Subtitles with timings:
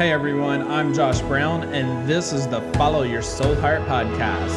[0.00, 4.48] Hey everyone, I'm Josh Brown, and this is the Follow Your Soul Heart podcast.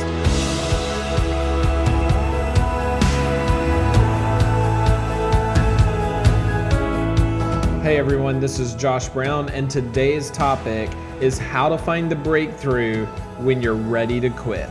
[7.81, 10.89] Hey everyone, this is Josh Brown, and today's topic
[11.19, 13.05] is how to find the breakthrough
[13.41, 14.69] when you're ready to quit.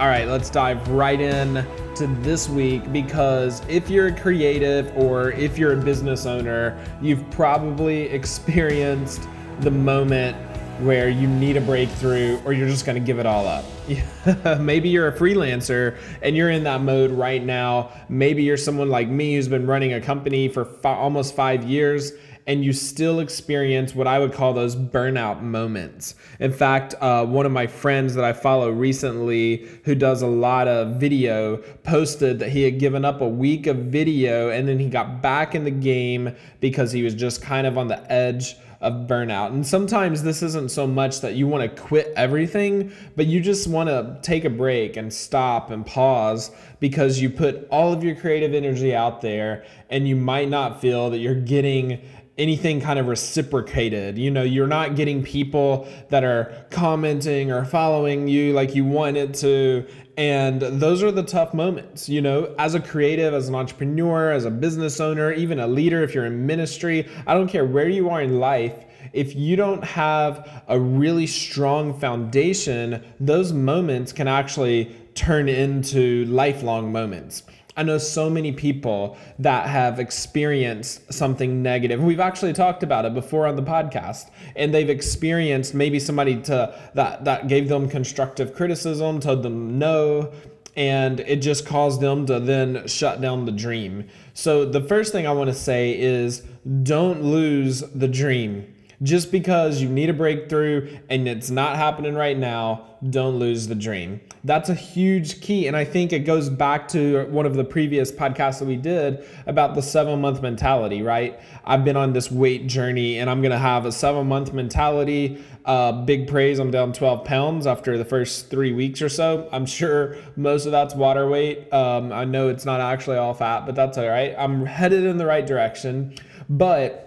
[0.00, 1.66] All right, let's dive right in
[1.96, 7.28] to this week because if you're a creative or if you're a business owner, you've
[7.30, 9.26] probably experienced
[9.60, 10.36] the moment
[10.80, 13.64] where you need a breakthrough or you're just going to give it all up.
[14.60, 17.92] Maybe you're a freelancer and you're in that mode right now.
[18.10, 22.12] Maybe you're someone like me who's been running a company for fi- almost five years
[22.46, 26.14] and you still experience what I would call those burnout moments.
[26.38, 30.68] In fact, uh, one of my friends that I follow recently, who does a lot
[30.68, 34.88] of video, posted that he had given up a week of video and then he
[34.88, 39.06] got back in the game because he was just kind of on the edge of
[39.06, 39.48] burnout.
[39.48, 43.68] And sometimes this isn't so much that you want to quit everything, but you just
[43.68, 48.14] want to take a break and stop and pause because you put all of your
[48.14, 52.00] creative energy out there and you might not feel that you're getting
[52.38, 54.18] anything kind of reciprocated.
[54.18, 59.34] You know, you're not getting people that are commenting or following you like you wanted
[59.34, 59.86] to.
[60.18, 64.44] And those are the tough moments, you know, as a creative, as an entrepreneur, as
[64.44, 68.08] a business owner, even a leader, if you're in ministry, I don't care where you
[68.10, 68.74] are in life.
[69.12, 76.92] If you don't have a really strong foundation, those moments can actually turn into lifelong
[76.92, 77.42] moments.
[77.76, 82.02] I know so many people that have experienced something negative.
[82.02, 86.74] We've actually talked about it before on the podcast, and they've experienced maybe somebody to
[86.94, 90.32] that that gave them constructive criticism, told them no,
[90.76, 94.08] and it just caused them to then shut down the dream.
[94.34, 96.42] So the first thing I want to say is
[96.82, 98.72] don't lose the dream.
[99.02, 103.74] Just because you need a breakthrough and it's not happening right now, don't lose the
[103.74, 104.20] dream.
[104.42, 105.66] That's a huge key.
[105.66, 109.26] And I think it goes back to one of the previous podcasts that we did
[109.46, 111.38] about the seven month mentality, right?
[111.64, 115.44] I've been on this weight journey and I'm going to have a seven month mentality.
[115.66, 119.48] Uh, big praise, I'm down 12 pounds after the first three weeks or so.
[119.52, 121.70] I'm sure most of that's water weight.
[121.72, 124.34] Um, I know it's not actually all fat, but that's all right.
[124.38, 126.14] I'm headed in the right direction.
[126.48, 127.05] But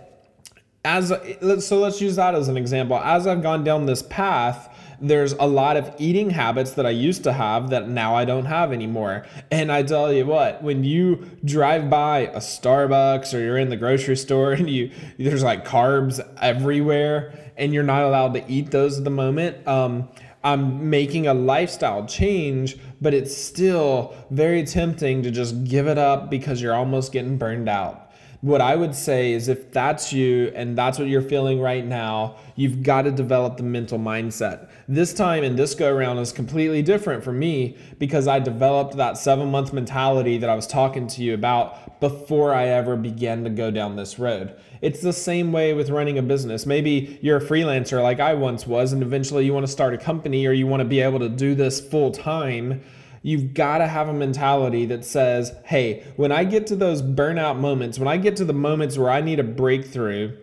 [0.90, 2.98] as so let's use that as an example.
[2.98, 7.24] As i've gone down this path there's a lot of eating habits that i used
[7.24, 9.26] to have that now i don't have anymore.
[9.52, 13.78] And i tell you what when you drive by a starbucks or you're in the
[13.78, 18.98] grocery store and you there's like carbs everywhere and you're not allowed to eat those
[18.98, 20.10] at the moment um,
[20.44, 26.30] i'm making a lifestyle change but it's still very tempting to just give it up
[26.30, 28.09] because you're almost getting burned out
[28.42, 32.38] what I would say is if that's you and that's what you're feeling right now,
[32.56, 34.70] you've got to develop the mental mindset.
[34.88, 39.18] This time and this go around is completely different for me because I developed that
[39.18, 43.50] seven month mentality that I was talking to you about before I ever began to
[43.50, 44.56] go down this road.
[44.82, 46.66] It's the same way with running a business.
[46.66, 49.98] Maybe you're a freelancer like I once was, and eventually you want to start a
[49.98, 52.82] company or you want to be able to do this full time
[53.22, 57.60] You've got to have a mentality that says, hey, when I get to those burnout
[57.60, 60.38] moments, when I get to the moments where I need a breakthrough,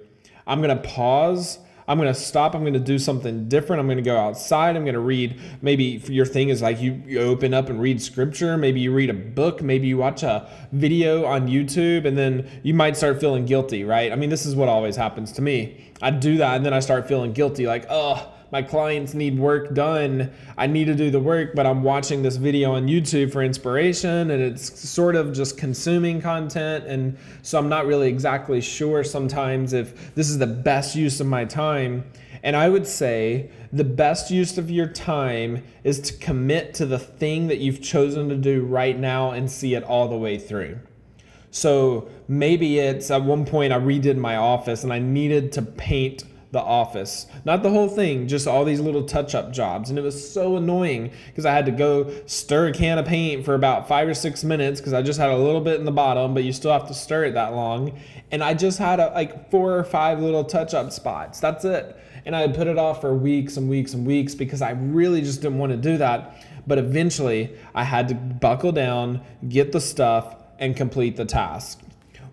[0.47, 1.59] I'm going to pause.
[1.89, 2.55] I'm going to stop.
[2.55, 3.79] I'm going to do something different.
[3.81, 4.77] I'm going to go outside.
[4.77, 5.41] I'm going to read.
[5.63, 8.57] Maybe your thing is like you, you open up and read scripture.
[8.57, 9.63] Maybe you read a book.
[9.63, 14.11] Maybe you watch a video on YouTube and then you might start feeling guilty, right?
[14.11, 15.93] I mean, this is what always happens to me.
[16.03, 19.75] I do that and then I start feeling guilty like, oh, my clients need work
[19.75, 20.31] done.
[20.57, 24.31] I need to do the work, but I'm watching this video on YouTube for inspiration
[24.31, 26.87] and it's sort of just consuming content.
[26.87, 31.27] And so I'm not really exactly sure sometimes if this is the best use of
[31.27, 32.05] my time.
[32.43, 36.99] And I would say the best use of your time is to commit to the
[36.99, 40.78] thing that you've chosen to do right now and see it all the way through.
[41.51, 46.25] So maybe it's at one point I redid my office and I needed to paint
[46.53, 47.27] the office.
[47.45, 49.91] Not the whole thing, just all these little touch up jobs.
[49.91, 53.45] And it was so annoying because I had to go stir a can of paint
[53.45, 55.93] for about five or six minutes because I just had a little bit in the
[55.93, 57.98] bottom, but you still have to stir it that long.
[58.31, 61.41] And I just had a, like four or five little touch up spots.
[61.41, 61.97] That's it.
[62.25, 65.43] And I put it off for weeks and weeks and weeks because I really just
[65.43, 66.45] didn't want to do that.
[66.66, 71.81] But eventually, I had to buckle down, get the stuff, and complete the task.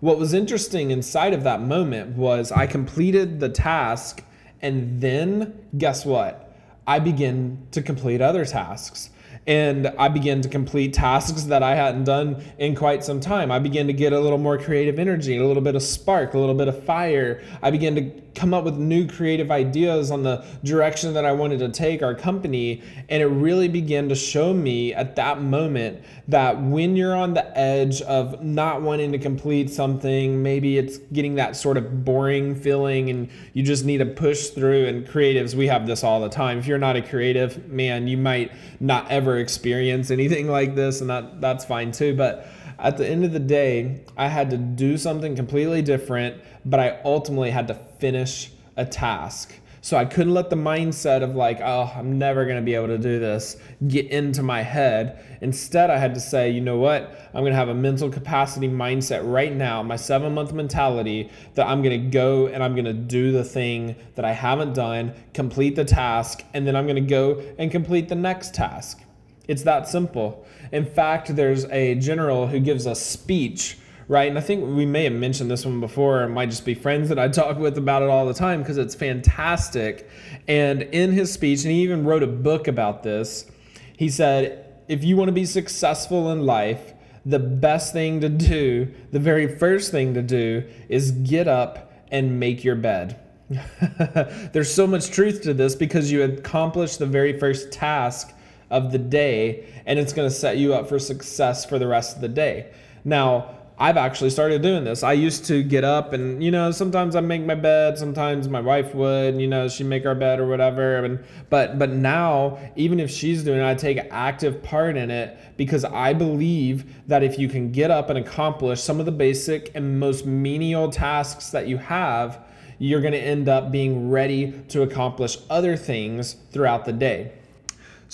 [0.04, 4.22] What was interesting inside of that moment was I completed the task,
[4.60, 6.54] and then guess what?
[6.86, 9.08] I began to complete other tasks.
[9.46, 13.50] And I began to complete tasks that I hadn't done in quite some time.
[13.50, 16.38] I began to get a little more creative energy, a little bit of spark, a
[16.38, 17.42] little bit of fire.
[17.62, 21.60] I began to come up with new creative ideas on the direction that I wanted
[21.60, 22.82] to take our company.
[23.08, 27.56] And it really began to show me at that moment that when you're on the
[27.56, 33.10] edge of not wanting to complete something, maybe it's getting that sort of boring feeling
[33.10, 34.86] and you just need to push through.
[34.86, 36.58] And creatives, we have this all the time.
[36.58, 41.10] If you're not a creative, man, you might not ever experience anything like this, and
[41.10, 42.14] that, that's fine too.
[42.14, 42.46] But
[42.78, 47.00] at the end of the day, I had to do something completely different, but I
[47.04, 49.54] ultimately had to finish a task.
[49.84, 52.86] So I couldn't let the mindset of like, oh, I'm never going to be able
[52.86, 55.38] to do this get into my head.
[55.42, 57.14] Instead, I had to say, you know what?
[57.34, 61.66] I'm going to have a mental capacity mindset right now, my seven month mentality, that
[61.66, 65.12] I'm going to go and I'm going to do the thing that I haven't done,
[65.34, 69.03] complete the task, and then I'm going to go and complete the next task.
[69.46, 70.46] It's that simple.
[70.72, 74.28] In fact, there's a general who gives a speech right?
[74.28, 76.22] And I think we may have mentioned this one before.
[76.22, 78.76] It might just be friends that I talk with about it all the time because
[78.76, 80.08] it's fantastic.
[80.46, 83.50] And in his speech, and he even wrote a book about this,
[83.96, 86.92] he said, if you want to be successful in life,
[87.24, 92.38] the best thing to do, the very first thing to do, is get up and
[92.38, 93.18] make your bed.
[94.52, 98.34] There's so much truth to this because you accomplish the very first task
[98.70, 102.16] of the day, and it's going to set you up for success for the rest
[102.16, 102.72] of the day.
[103.04, 105.02] Now, I've actually started doing this.
[105.02, 108.60] I used to get up and, you know, sometimes I make my bed, sometimes my
[108.60, 111.04] wife would, you know, she'd make our bed or whatever.
[111.04, 115.36] And but but now, even if she's doing it, I take active part in it
[115.56, 119.72] because I believe that if you can get up and accomplish some of the basic
[119.74, 122.44] and most menial tasks that you have,
[122.78, 127.32] you're going to end up being ready to accomplish other things throughout the day.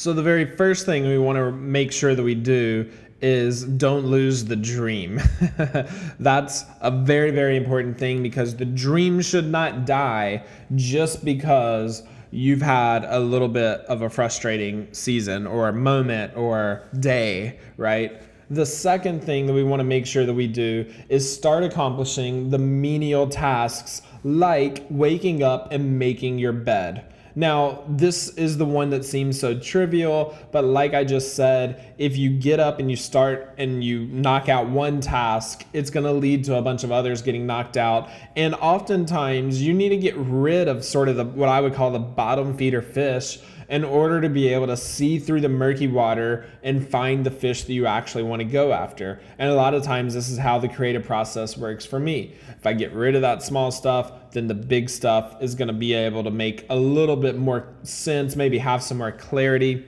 [0.00, 4.06] So, the very first thing we want to make sure that we do is don't
[4.06, 5.20] lose the dream.
[6.18, 12.62] That's a very, very important thing because the dream should not die just because you've
[12.62, 18.22] had a little bit of a frustrating season or moment or day, right?
[18.48, 22.48] The second thing that we want to make sure that we do is start accomplishing
[22.48, 27.09] the menial tasks like waking up and making your bed.
[27.34, 32.16] Now, this is the one that seems so trivial, but like I just said, if
[32.16, 36.12] you get up and you start and you knock out one task, it's going to
[36.12, 38.08] lead to a bunch of others getting knocked out.
[38.36, 41.90] And oftentimes, you need to get rid of sort of the what I would call
[41.90, 43.38] the bottom feeder fish
[43.70, 47.62] in order to be able to see through the murky water and find the fish
[47.64, 49.20] that you actually want to go after.
[49.38, 52.34] And a lot of times, this is how the creative process works for me.
[52.58, 55.74] If I get rid of that small stuff, then the big stuff is going to
[55.74, 59.86] be able to make a little bit more sense, maybe have some more clarity.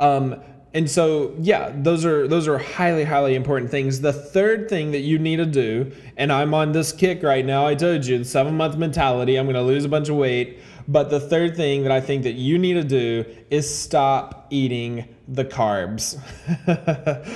[0.00, 0.40] Um,
[0.74, 5.00] and so yeah those are those are highly highly important things the third thing that
[5.00, 8.24] you need to do and i'm on this kick right now i told you the
[8.24, 11.82] seven month mentality i'm going to lose a bunch of weight but the third thing
[11.82, 16.18] that I think that you need to do is stop eating the carbs.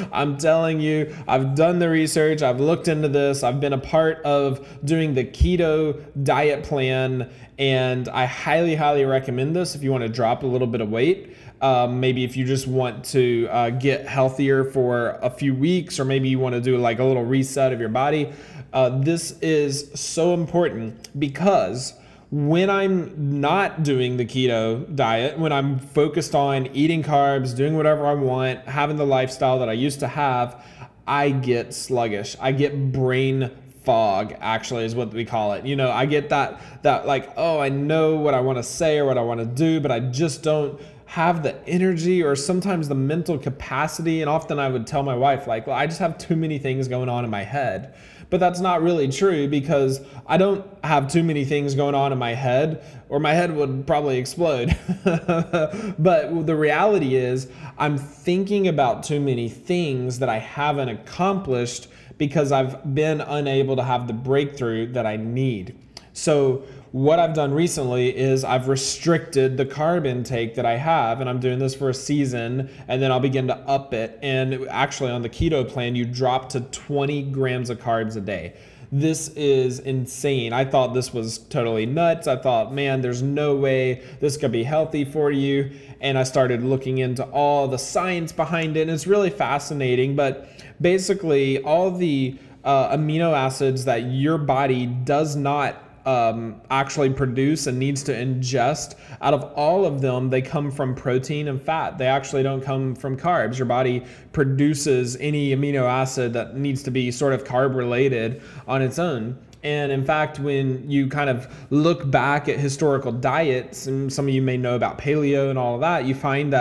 [0.12, 4.22] I'm telling you, I've done the research, I've looked into this, I've been a part
[4.24, 10.02] of doing the keto diet plan, and I highly, highly recommend this if you want
[10.02, 11.36] to drop a little bit of weight.
[11.60, 16.06] Um, maybe if you just want to uh, get healthier for a few weeks, or
[16.06, 18.32] maybe you want to do like a little reset of your body.
[18.72, 21.92] Uh, this is so important because
[22.32, 28.06] when I'm not doing the keto diet, when I'm focused on eating carbs, doing whatever
[28.06, 30.64] I want, having the lifestyle that I used to have,
[31.06, 32.34] I get sluggish.
[32.40, 33.50] I get brain
[33.84, 35.66] fog actually is what we call it.
[35.66, 38.96] You know, I get that that like, oh, I know what I want to say
[38.96, 42.88] or what I want to do, but I just don't have the energy or sometimes
[42.88, 46.16] the mental capacity and often I would tell my wife like, well, I just have
[46.16, 47.92] too many things going on in my head.
[48.32, 52.18] But that's not really true because I don't have too many things going on in
[52.18, 54.74] my head, or my head would probably explode.
[55.04, 62.52] but the reality is, I'm thinking about too many things that I haven't accomplished because
[62.52, 65.78] I've been unable to have the breakthrough that I need.
[66.14, 66.62] So,
[66.92, 71.40] what I've done recently is I've restricted the carb intake that I have, and I'm
[71.40, 74.18] doing this for a season, and then I'll begin to up it.
[74.22, 78.54] And actually, on the keto plan, you drop to 20 grams of carbs a day.
[78.94, 80.52] This is insane.
[80.52, 82.26] I thought this was totally nuts.
[82.26, 85.70] I thought, man, there's no way this could be healthy for you.
[86.02, 90.14] And I started looking into all the science behind it, and it's really fascinating.
[90.14, 97.66] But basically, all the uh, amino acids that your body does not um, actually produce
[97.66, 101.98] and needs to ingest, out of all of them, they come from protein and fat.
[101.98, 103.58] They actually don't come from carbs.
[103.58, 108.82] Your body produces any amino acid that needs to be sort of carb related on
[108.82, 109.38] its own.
[109.64, 114.34] And in fact, when you kind of look back at historical diets, and some of
[114.34, 116.52] you may know about paleo and all of that, you find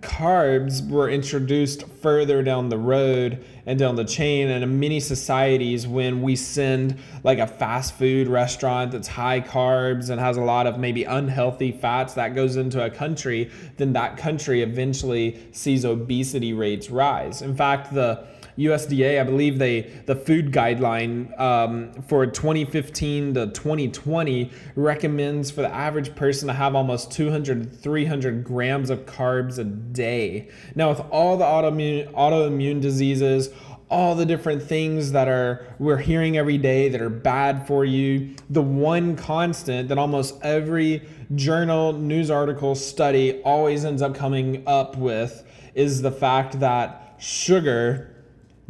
[0.00, 4.48] carbs were introduced further down the road and down the chain.
[4.48, 10.10] And in many societies when we send like a fast food restaurant that's high carbs
[10.10, 14.16] and has a lot of maybe unhealthy fats that goes into a country then that
[14.16, 17.42] country eventually sees obesity rates rise.
[17.42, 18.26] In fact the
[18.58, 25.72] USDA, I believe they the food guideline um, for 2015 to 2020 recommends for the
[25.72, 30.48] average person to have almost 200 to 300 grams of carbs a day.
[30.74, 33.50] Now, with all the autoimmune autoimmune diseases,
[33.92, 38.34] all the different things that are we're hearing every day that are bad for you.
[38.48, 44.96] The one constant that almost every journal, news article, study always ends up coming up
[44.96, 45.44] with
[45.74, 48.11] is the fact that sugar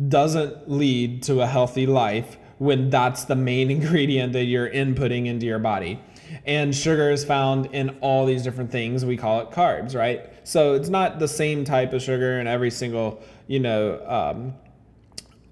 [0.08, 5.46] doesn't lead to a healthy life when that's the main ingredient that you're inputting into
[5.46, 6.00] your body.
[6.46, 9.04] And sugar is found in all these different things.
[9.04, 10.32] We call it carbs, right?
[10.44, 14.54] So it's not the same type of sugar in every single, you know, um,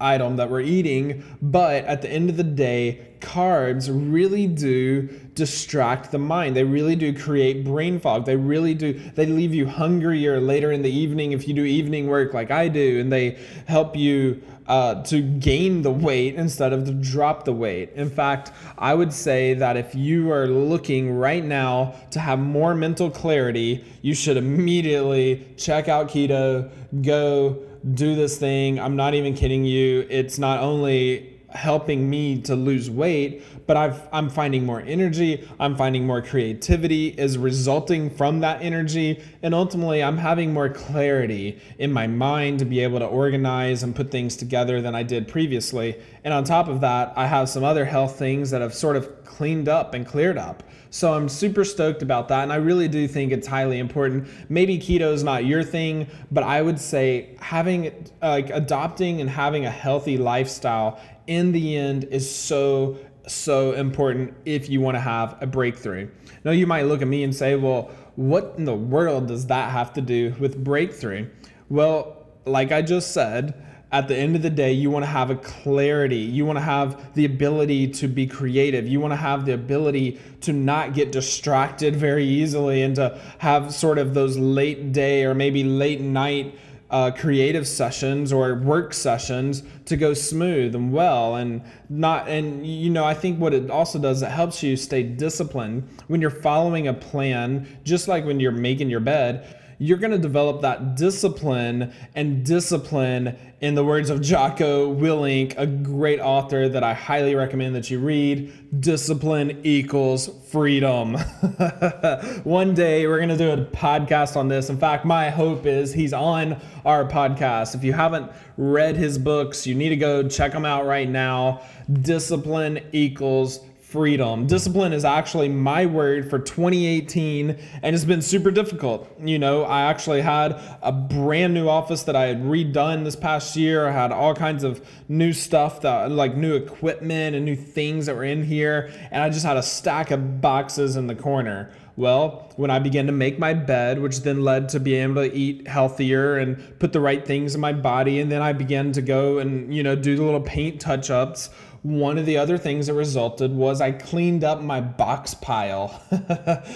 [0.01, 6.11] item that we're eating, but at the end of the day, carbs really do distract
[6.11, 6.55] the mind.
[6.55, 8.25] They really do create brain fog.
[8.25, 12.07] They really do, they leave you hungrier later in the evening if you do evening
[12.07, 16.85] work like I do, and they help you uh, to gain the weight instead of
[16.85, 17.91] to drop the weight.
[17.93, 22.73] In fact, I would say that if you are looking right now to have more
[22.73, 27.57] mental clarity, you should immediately check out keto, go
[27.93, 28.79] do this thing.
[28.79, 30.05] I'm not even kidding you.
[30.09, 35.47] It's not only helping me to lose weight, but I've, I'm finding more energy.
[35.59, 39.21] I'm finding more creativity is resulting from that energy.
[39.43, 43.95] And ultimately, I'm having more clarity in my mind to be able to organize and
[43.95, 45.99] put things together than I did previously.
[46.23, 49.23] And on top of that, I have some other health things that have sort of
[49.25, 50.63] cleaned up and cleared up.
[50.91, 52.43] So I'm super stoked about that.
[52.43, 54.27] And I really do think it's highly important.
[54.49, 59.65] Maybe keto is not your thing, but I would say having, like, adopting and having
[59.65, 65.37] a healthy lifestyle in the end is so, so important if you want to have
[65.41, 66.09] a breakthrough.
[66.43, 69.71] Now, you might look at me and say, well, what in the world does that
[69.71, 71.29] have to do with breakthrough?
[71.69, 75.29] Well, like I just said, at the end of the day, you want to have
[75.29, 76.17] a clarity.
[76.17, 78.87] You want to have the ability to be creative.
[78.87, 83.73] You want to have the ability to not get distracted very easily and to have
[83.73, 86.57] sort of those late day or maybe late night
[86.89, 92.89] uh, creative sessions or work sessions to go smooth and well and not and you
[92.89, 96.89] know i think what it also does it helps you stay disciplined when you're following
[96.89, 101.91] a plan just like when you're making your bed you're going to develop that discipline
[102.13, 107.73] and discipline in the words of Jocko Willink, a great author that I highly recommend
[107.73, 108.79] that you read.
[108.79, 111.15] Discipline equals freedom.
[112.43, 114.69] One day we're going to do a podcast on this.
[114.69, 117.73] In fact, my hope is he's on our podcast.
[117.73, 121.63] If you haven't read his books, you need to go check them out right now.
[121.91, 123.61] Discipline equals
[123.91, 124.47] freedom.
[124.47, 129.11] Discipline is actually my word for 2018 and it's been super difficult.
[129.19, 133.57] You know, I actually had a brand new office that I had redone this past
[133.57, 133.87] year.
[133.87, 138.15] I had all kinds of new stuff that like new equipment and new things that
[138.15, 141.71] were in here and I just had a stack of boxes in the corner.
[141.97, 145.35] Well, when I began to make my bed, which then led to being able to
[145.35, 149.01] eat healthier and put the right things in my body, and then I began to
[149.01, 151.49] go and, you know, do the little paint touch ups
[151.83, 155.99] one of the other things that resulted was I cleaned up my box pile.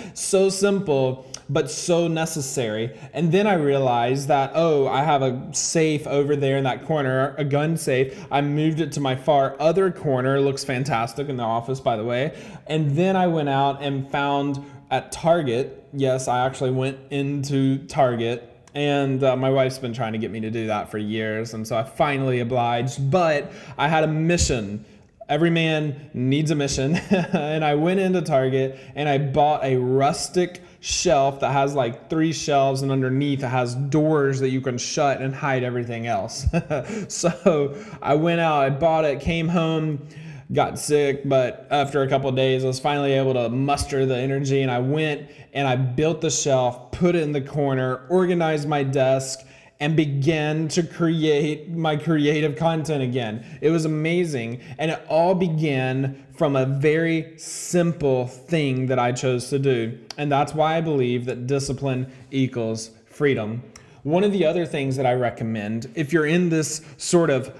[0.15, 2.97] so simple, but so necessary.
[3.13, 7.35] And then I realized that, oh, I have a safe over there in that corner,
[7.38, 8.25] a gun safe.
[8.31, 10.38] I moved it to my far other corner.
[10.38, 12.35] It looks fantastic in the office, by the way.
[12.65, 18.51] And then I went out and found at Target, yes, I actually went into Target
[18.74, 21.65] and uh, my wife's been trying to get me to do that for years and
[21.65, 24.83] so i finally obliged but i had a mission
[25.27, 26.96] Every man needs a mission.
[27.10, 32.32] and I went into Target and I bought a rustic shelf that has like three
[32.32, 36.46] shelves and underneath it has doors that you can shut and hide everything else.
[37.08, 40.08] so I went out, I bought it, came home,
[40.53, 44.62] got sick, but after a couple days I was finally able to muster the energy
[44.62, 48.84] and I went and I built the shelf, put it in the corner, organized my
[48.84, 49.39] desk
[49.79, 53.46] and began to create my creative content again.
[53.62, 54.62] It was amazing.
[54.77, 59.98] And it all began from a very simple thing that I chose to do.
[60.17, 63.63] And that's why I believe that discipline equals freedom.
[64.03, 67.58] One of the other things that I recommend, if you're in this sort of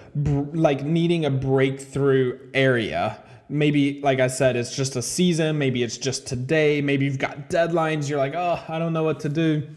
[0.54, 3.18] like needing a breakthrough area,
[3.50, 7.50] maybe like I said, it's just a season, maybe it's just today, maybe you've got
[7.50, 9.68] deadlines, you're like, oh, I don't know what to do.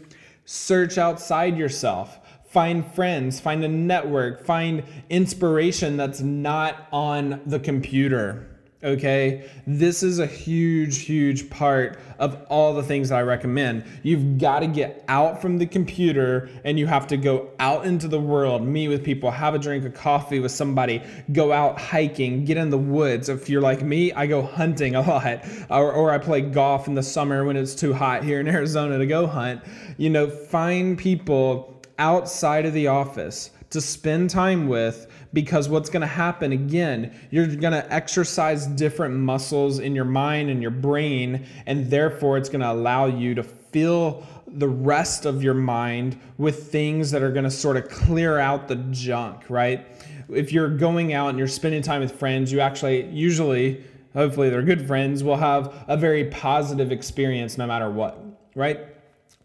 [0.45, 8.45] Search outside yourself find friends, find a network, find inspiration that's not on the computer.
[8.81, 13.83] Okay, this is a huge, huge part of all the things I recommend.
[14.03, 18.07] You've got to get out from the computer and you have to go out into
[18.07, 21.03] the world, meet with people, have a drink of coffee with somebody,
[21.33, 23.27] go out hiking, get in the woods.
[23.27, 26.95] If you're like me, I go hunting a lot, or, or I play golf in
[26.95, 29.61] the summer when it's too hot here in Arizona to go hunt.
[29.97, 36.01] You know, find people outside of the office to spend time with because what's going
[36.01, 41.45] to happen again, you're going to exercise different muscles in your mind and your brain,
[41.67, 46.71] and therefore it's going to allow you to fill the rest of your mind with
[46.71, 49.85] things that are going to sort of clear out the junk, right?
[50.33, 54.63] If you're going out and you're spending time with friends, you actually usually, hopefully they're
[54.63, 58.19] good friends, will have a very positive experience no matter what,
[58.55, 58.88] right?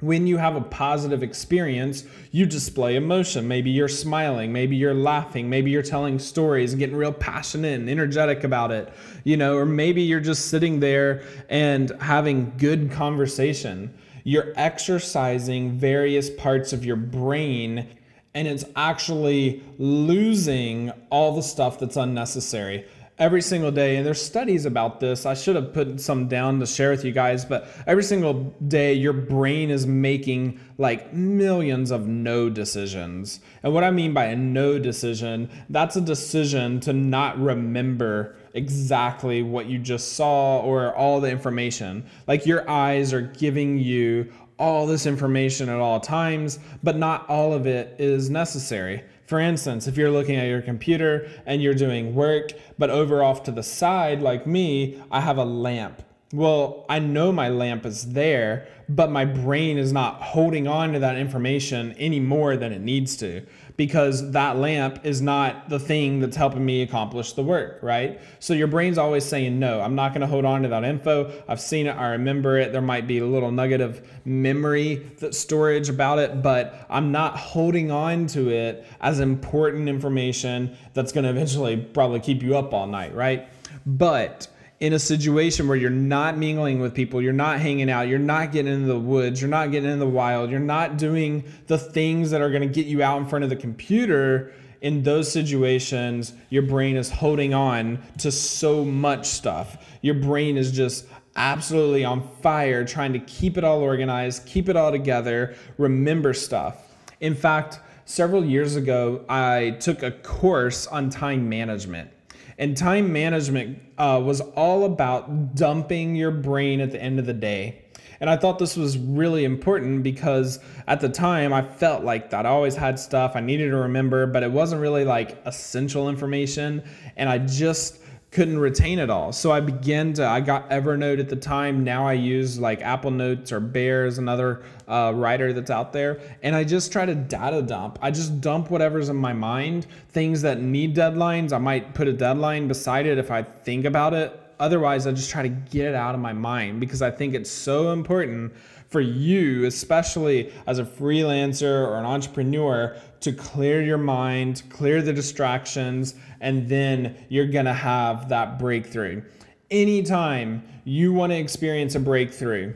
[0.05, 3.49] When you have a positive experience, you display emotion.
[3.49, 7.89] Maybe you're smiling, maybe you're laughing, maybe you're telling stories and getting real passionate and
[7.89, 8.93] energetic about it,
[9.25, 13.95] you know, or maybe you're just sitting there and having good conversation.
[14.25, 17.89] You're exercising various parts of your brain
[18.35, 22.85] and it's actually losing all the stuff that's unnecessary
[23.19, 25.25] every single day and there's studies about this.
[25.25, 28.93] I should have put some down to share with you guys but every single day
[28.95, 33.41] your brain is making like millions of no decisions.
[33.63, 39.43] And what i mean by a no decision that's a decision to not remember exactly
[39.43, 42.05] what you just saw or all the information.
[42.27, 47.53] Like your eyes are giving you all this information at all times but not all
[47.53, 52.15] of it is necessary for instance, if you're looking at your computer and you're doing
[52.15, 56.03] work, but over off to the side, like me, I have a lamp.
[56.33, 60.99] Well, I know my lamp is there, but my brain is not holding on to
[60.99, 66.21] that information any more than it needs to because that lamp is not the thing
[66.21, 68.21] that's helping me accomplish the work, right?
[68.39, 71.33] So your brain's always saying, no, I'm not going to hold on to that info.
[71.49, 72.73] I've seen it, I remember it.
[72.73, 77.37] There might be a little nugget of memory that storage about it, but I'm not
[77.37, 82.73] holding on to it as important information that's going to eventually probably keep you up
[82.73, 83.49] all night, right?
[83.87, 84.47] But
[84.85, 88.53] in a situation where you're not mingling with people, you're not hanging out, you're not
[88.53, 92.31] getting into the woods, you're not getting in the wild, you're not doing the things
[92.31, 96.35] that are going to get you out in front of the computer, in those situations,
[96.51, 99.83] your brain is holding on to so much stuff.
[100.03, 104.77] Your brain is just absolutely on fire trying to keep it all organized, keep it
[104.77, 106.95] all together, remember stuff.
[107.23, 112.11] In fact, several years ago, I took a course on time management.
[112.59, 117.35] And time management uh, was all about dumping your brain at the end of the
[117.35, 117.85] day.
[118.21, 122.47] And I thought this was really important because at the time I felt like that.
[122.47, 126.83] I always had stuff I needed to remember, but it wasn't really like essential information.
[127.17, 127.99] And I just
[128.35, 129.33] couldn't retain it all.
[129.33, 131.85] So I began to, I got Evernote at the time.
[131.85, 136.21] Now I use like Apple Notes or Bear's, another uh, writer that's out there.
[136.43, 137.97] And I just try to data dump.
[138.03, 139.87] I just dump whatever's in my mind.
[140.09, 144.15] Things that need deadlines, I might put a deadline beside it if I think about
[144.15, 144.39] it.
[144.59, 147.51] Otherwise, I just try to get it out of my mind because I think it's
[147.51, 148.53] so important
[148.95, 155.13] for you, especially as a freelancer or an entrepreneur, to clear your mind, clear the
[155.13, 159.21] distractions, and then you're gonna have that breakthrough.
[159.69, 162.73] Anytime you wanna experience a breakthrough,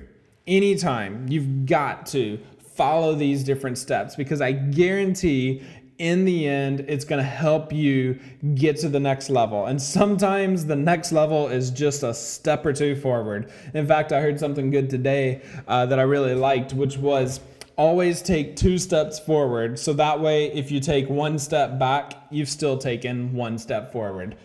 [0.48, 2.40] anytime you've got to
[2.74, 5.62] follow these different steps because I guarantee
[5.98, 8.18] in the end, it's going to help you
[8.54, 9.66] get to the next level.
[9.66, 13.50] And sometimes the next level is just a step or two forward.
[13.74, 17.40] In fact, I heard something good today uh, that I really liked, which was
[17.76, 19.78] always take two steps forward.
[19.78, 24.36] So that way, if you take one step back, you've still taken one step forward.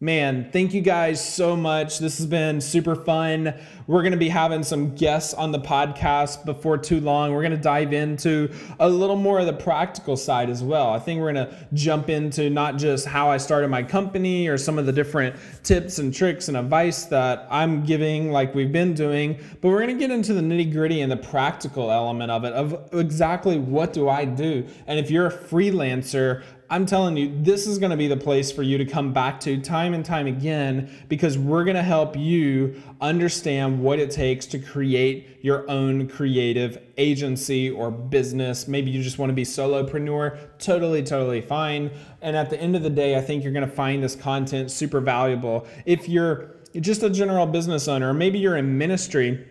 [0.00, 1.98] Man, thank you guys so much.
[1.98, 3.52] This has been super fun.
[3.88, 7.32] We're going to be having some guests on the podcast before too long.
[7.32, 10.90] We're going to dive into a little more of the practical side as well.
[10.90, 14.56] I think we're going to jump into not just how I started my company or
[14.56, 15.34] some of the different
[15.64, 19.98] tips and tricks and advice that I'm giving, like we've been doing, but we're going
[19.98, 23.94] to get into the nitty gritty and the practical element of it, of exactly what
[23.94, 24.64] do I do.
[24.86, 28.52] And if you're a freelancer, I'm telling you, this is going to be the place
[28.52, 32.14] for you to come back to time and time again because we're going to help
[32.14, 38.68] you understand what it takes to create your own creative agency or business.
[38.68, 41.90] Maybe you just want to be solopreneur, totally, totally fine.
[42.20, 44.70] And at the end of the day, I think you're going to find this content
[44.70, 45.66] super valuable.
[45.86, 49.46] If you're just a general business owner, or maybe you're in ministry,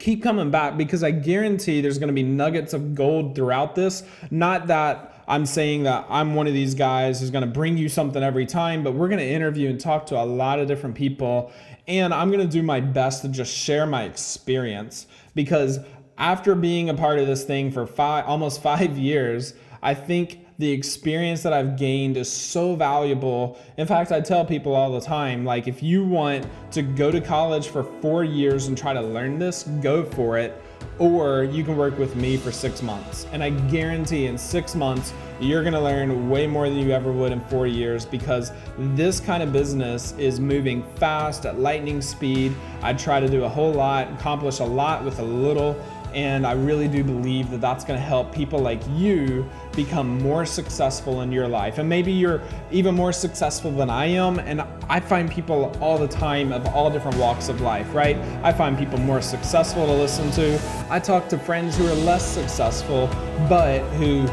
[0.00, 4.02] keep coming back because I guarantee there's going to be nuggets of gold throughout this.
[4.32, 7.90] Not that I'm saying that I'm one of these guys who's going to bring you
[7.90, 10.96] something every time, but we're going to interview and talk to a lot of different
[10.96, 11.52] people.
[11.86, 15.80] And I'm going to do my best to just share my experience because
[16.16, 20.72] after being a part of this thing for five, almost five years, I think the
[20.72, 23.60] experience that I've gained is so valuable.
[23.76, 27.20] In fact, I tell people all the time like, if you want to go to
[27.20, 30.60] college for four years and try to learn this, go for it
[30.98, 33.26] or you can work with me for six months.
[33.32, 37.30] And I guarantee in six months, you're gonna learn way more than you ever would
[37.30, 42.54] in four years because this kind of business is moving fast at lightning speed.
[42.82, 45.76] I try to do a whole lot, accomplish a lot with a little.
[46.18, 50.44] And I really do believe that that's going to help people like you become more
[50.44, 51.78] successful in your life.
[51.78, 54.40] And maybe you're even more successful than I am.
[54.40, 58.16] And I find people all the time of all different walks of life, right?
[58.42, 60.60] I find people more successful to listen to.
[60.90, 63.06] I talk to friends who are less successful,
[63.48, 64.26] but who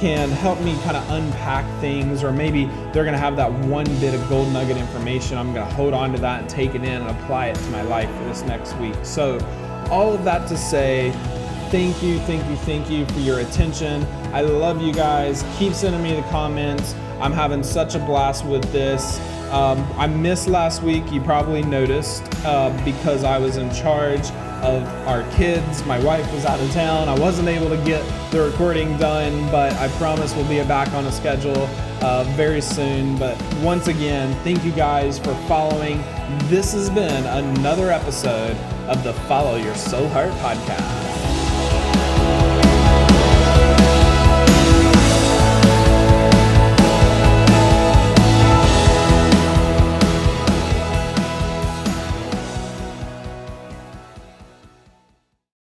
[0.00, 3.86] can help me kind of unpack things, or maybe they're going to have that one
[4.00, 5.38] bit of gold nugget information.
[5.38, 7.70] I'm going to hold on to that and take it in and apply it to
[7.70, 8.96] my life for this next week.
[9.04, 9.38] So,
[9.90, 11.10] all of that to say,
[11.70, 14.04] thank you, thank you, thank you for your attention.
[14.32, 15.44] I love you guys.
[15.58, 16.94] Keep sending me the comments.
[17.20, 19.18] I'm having such a blast with this.
[19.50, 24.30] Um, I missed last week, you probably noticed, uh, because I was in charge
[24.62, 25.84] of our kids.
[25.86, 27.08] My wife was out of town.
[27.08, 31.06] I wasn't able to get the recording done, but I promise we'll be back on
[31.06, 31.68] a schedule
[32.02, 33.16] uh, very soon.
[33.18, 35.98] But once again, thank you guys for following.
[36.48, 38.56] This has been another episode
[38.88, 40.97] of the Follow Your Soul Heart podcast.